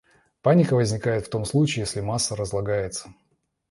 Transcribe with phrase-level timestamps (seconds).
[0.41, 3.13] Паника возникает в том случае, если масса разлагается.